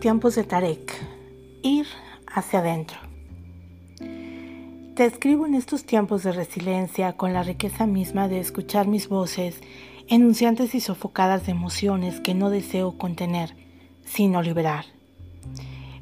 Tiempos 0.00 0.34
de 0.34 0.44
Tarek. 0.44 0.98
Ir 1.62 1.86
hacia 2.26 2.60
adentro. 2.60 2.96
Te 4.94 5.04
escribo 5.04 5.44
en 5.44 5.54
estos 5.54 5.84
tiempos 5.84 6.22
de 6.22 6.32
resiliencia 6.32 7.18
con 7.18 7.34
la 7.34 7.42
riqueza 7.42 7.86
misma 7.86 8.26
de 8.26 8.40
escuchar 8.40 8.88
mis 8.88 9.10
voces, 9.10 9.60
enunciantes 10.08 10.74
y 10.74 10.80
sofocadas 10.80 11.44
de 11.44 11.52
emociones 11.52 12.18
que 12.20 12.32
no 12.32 12.48
deseo 12.48 12.96
contener, 12.96 13.54
sino 14.06 14.40
liberar. 14.40 14.86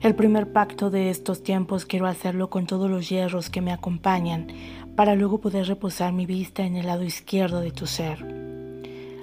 El 0.01 0.15
primer 0.15 0.53
pacto 0.53 0.91
de 0.91 1.11
estos 1.11 1.43
tiempos 1.43 1.85
quiero 1.85 2.07
hacerlo 2.07 2.51
con 2.51 2.67
todos 2.67 2.89
los 2.89 3.09
hierros 3.09 3.51
que 3.51 3.63
me 3.63 3.73
acompañan, 3.73 4.47
para 4.95 5.17
luego 5.17 5.41
poder 5.41 5.67
reposar 5.67 6.13
mi 6.13 6.25
vista 6.25 6.65
en 6.65 6.77
el 6.77 6.87
lado 6.87 7.03
izquierdo 7.03 7.59
de 7.59 7.73
tu 7.73 7.89
ser. 7.89 8.25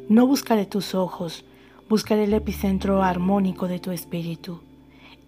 No 0.09 0.27
buscaré 0.27 0.65
tus 0.65 0.95
ojos, 0.95 1.45
buscaré 1.87 2.25
el 2.25 2.33
epicentro 2.33 3.03
armónico 3.03 3.69
de 3.69 3.79
tu 3.79 3.91
espíritu. 3.91 4.59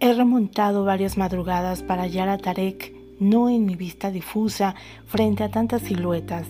He 0.00 0.12
remontado 0.14 0.84
varias 0.84 1.18
madrugadas 1.18 1.82
para 1.82 2.02
hallar 2.02 2.28
a 2.28 2.38
Tarek 2.38 2.94
no 3.18 3.48
en 3.48 3.66
mi 3.66 3.74
vista 3.74 4.12
difusa 4.12 4.76
frente 5.06 5.42
a 5.42 5.50
tantas 5.50 5.82
siluetas, 5.82 6.46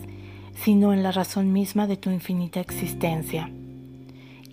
sino 0.54 0.92
en 0.92 1.02
la 1.02 1.12
razón 1.12 1.50
misma 1.50 1.86
de 1.86 1.96
tu 1.96 2.10
infinita 2.10 2.60
existencia. 2.60 3.50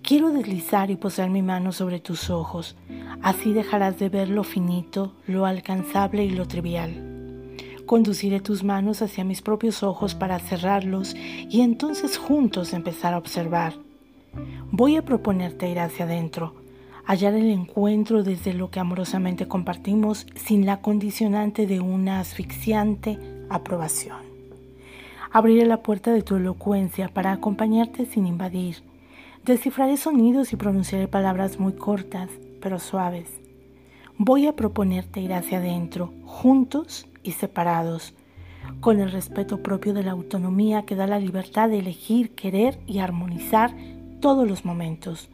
Quiero 0.02 0.30
deslizar 0.30 0.90
y 0.90 0.96
posar 0.96 1.28
mi 1.28 1.42
mano 1.42 1.72
sobre 1.72 2.00
tus 2.00 2.30
ojos, 2.30 2.74
así 3.20 3.52
dejarás 3.52 3.98
de 3.98 4.08
ver 4.08 4.30
lo 4.30 4.44
finito, 4.44 5.12
lo 5.26 5.44
alcanzable 5.44 6.24
y 6.24 6.30
lo 6.30 6.48
trivial. 6.48 7.02
Conduciré 7.84 8.40
tus 8.40 8.64
manos 8.64 9.02
hacia 9.02 9.24
mis 9.24 9.42
propios 9.42 9.82
ojos 9.82 10.14
para 10.14 10.38
cerrarlos 10.38 11.14
y 11.16 11.60
entonces 11.60 12.16
juntos 12.16 12.72
empezar 12.72 13.12
a 13.12 13.18
observar. 13.18 13.74
Voy 14.70 14.96
a 14.96 15.04
proponerte 15.04 15.68
ir 15.68 15.80
hacia 15.80 16.06
adentro, 16.06 16.54
hallar 17.06 17.34
el 17.34 17.50
encuentro 17.50 18.22
desde 18.22 18.52
lo 18.52 18.70
que 18.70 18.80
amorosamente 18.80 19.48
compartimos 19.48 20.26
sin 20.34 20.66
la 20.66 20.80
condicionante 20.80 21.66
de 21.66 21.80
una 21.80 22.20
asfixiante 22.20 23.18
aprobación. 23.48 24.18
Abriré 25.32 25.66
la 25.66 25.82
puerta 25.82 26.12
de 26.12 26.22
tu 26.22 26.36
elocuencia 26.36 27.08
para 27.08 27.32
acompañarte 27.32 28.06
sin 28.06 28.26
invadir 28.26 28.82
Descifraré 29.46 29.96
sonidos 29.96 30.52
y 30.52 30.56
pronunciaré 30.56 31.06
palabras 31.06 31.60
muy 31.60 31.74
cortas, 31.74 32.28
pero 32.60 32.80
suaves. 32.80 33.30
Voy 34.18 34.48
a 34.48 34.56
proponerte 34.56 35.20
ir 35.20 35.32
hacia 35.32 35.58
adentro, 35.58 36.12
juntos 36.24 37.06
y 37.22 37.30
separados, 37.30 38.12
con 38.80 38.98
el 38.98 39.12
respeto 39.12 39.62
propio 39.62 39.94
de 39.94 40.02
la 40.02 40.10
autonomía 40.10 40.84
que 40.84 40.96
da 40.96 41.06
la 41.06 41.20
libertad 41.20 41.68
de 41.68 41.78
elegir, 41.78 42.34
querer 42.34 42.80
y 42.88 42.98
armonizar 42.98 43.72
todos 44.18 44.48
los 44.48 44.64
momentos. 44.64 45.28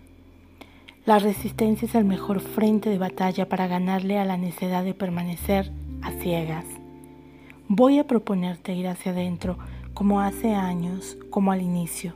La 1.04 1.18
resistencia 1.18 1.86
es 1.86 1.94
el 1.94 2.04
mejor 2.04 2.40
frente 2.40 2.90
de 2.90 2.98
batalla 2.98 3.48
para 3.48 3.66
ganarle 3.66 4.18
a 4.18 4.24
la 4.24 4.36
necesidad 4.36 4.84
de 4.84 4.94
permanecer 4.94 5.72
a 6.02 6.12
ciegas. 6.12 6.64
Voy 7.68 7.98
a 7.98 8.06
proponerte 8.06 8.74
ir 8.74 8.88
hacia 8.88 9.12
adentro 9.12 9.58
como 9.94 10.20
hace 10.20 10.54
años, 10.54 11.16
como 11.30 11.52
al 11.52 11.60
inicio 11.60 12.14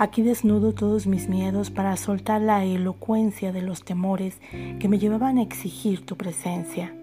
Aquí 0.00 0.22
desnudo 0.22 0.72
todos 0.72 1.06
mis 1.06 1.28
miedos 1.28 1.68
para 1.70 1.94
soltar 1.98 2.40
la 2.40 2.64
elocuencia 2.64 3.52
de 3.52 3.60
los 3.60 3.84
temores 3.84 4.40
que 4.78 4.88
me 4.88 4.98
llevaban 4.98 5.36
a 5.36 5.42
exigir 5.42 6.06
tu 6.06 6.16
presencia. 6.16 6.94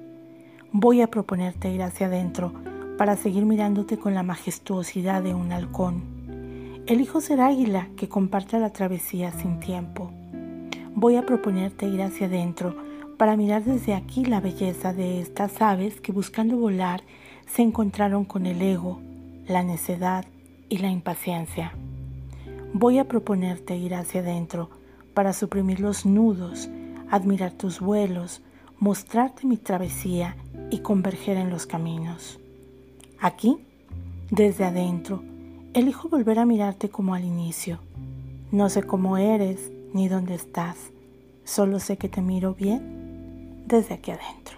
Voy 0.71 1.01
a 1.01 1.11
proponerte 1.11 1.69
ir 1.69 1.83
hacia 1.83 2.07
adentro 2.07 2.53
para 2.97 3.15
seguir 3.15 3.45
mirándote 3.45 3.99
con 3.99 4.15
la 4.15 4.23
majestuosidad 4.23 5.21
de 5.21 5.35
un 5.35 5.51
halcón. 5.51 6.81
Elijo 6.87 7.21
ser 7.21 7.39
águila 7.39 7.87
que 7.97 8.09
comparte 8.09 8.57
la 8.57 8.73
travesía 8.73 9.31
sin 9.31 9.59
tiempo. 9.59 10.11
Voy 10.99 11.15
a 11.15 11.27
proponerte 11.27 11.85
ir 11.85 12.01
hacia 12.01 12.25
adentro 12.25 12.75
para 13.17 13.37
mirar 13.37 13.63
desde 13.63 13.93
aquí 13.93 14.25
la 14.25 14.41
belleza 14.41 14.93
de 14.93 15.21
estas 15.21 15.61
aves 15.61 16.01
que 16.01 16.11
buscando 16.11 16.57
volar 16.57 17.03
se 17.45 17.61
encontraron 17.61 18.25
con 18.25 18.47
el 18.47 18.59
ego, 18.63 18.99
la 19.47 19.61
necedad 19.61 20.25
y 20.69 20.79
la 20.79 20.89
impaciencia. 20.89 21.71
Voy 22.73 22.97
a 22.97 23.07
proponerte 23.07 23.77
ir 23.77 23.93
hacia 23.93 24.21
adentro 24.21 24.71
para 25.13 25.33
suprimir 25.33 25.81
los 25.81 26.03
nudos, 26.07 26.67
admirar 27.11 27.51
tus 27.51 27.79
vuelos, 27.79 28.41
mostrarte 28.79 29.45
mi 29.45 29.57
travesía 29.57 30.35
y 30.71 30.79
converger 30.79 31.37
en 31.37 31.51
los 31.51 31.67
caminos. 31.67 32.39
Aquí, 33.19 33.59
desde 34.31 34.65
adentro, 34.65 35.21
elijo 35.75 36.09
volver 36.09 36.39
a 36.39 36.45
mirarte 36.47 36.89
como 36.89 37.13
al 37.13 37.23
inicio. 37.23 37.77
No 38.51 38.67
sé 38.69 38.81
cómo 38.81 39.19
eres 39.19 39.71
ni 39.93 40.07
dónde 40.07 40.35
estás, 40.35 40.91
solo 41.47 41.79
sé 41.79 41.97
que 41.97 42.09
te 42.09 42.21
miro 42.21 42.53
bien 42.53 43.63
desde 43.65 43.95
aquí 43.95 44.11
adentro. 44.11 44.57